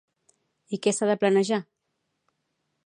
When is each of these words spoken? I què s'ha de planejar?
I 0.77 0.79
què 0.85 0.93
s'ha 0.99 1.11
de 1.11 1.17
planejar? 1.25 1.61